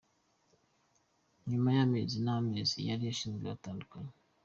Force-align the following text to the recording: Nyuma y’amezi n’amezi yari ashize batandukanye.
Nyuma 1.49 1.69
y’amezi 1.77 2.17
n’amezi 2.25 2.77
yari 2.89 3.03
ashize 3.13 3.39
batandukanye. 3.47 4.13